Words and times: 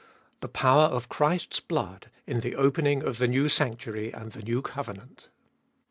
1 0.39 0.39
28. 0.41 0.41
The 0.41 0.47
Power 0.47 0.85
of 0.85 1.09
Christ's 1.09 1.59
Blood 1.59 2.09
in 2.25 2.39
the 2.39 2.55
opening 2.55 3.03
of 3.03 3.19
the 3.19 3.27
New 3.27 3.47
Sanctuary 3.47 4.11
and 4.11 4.31
the 4.31 4.41
New 4.41 4.63
Covenant. 4.63 5.27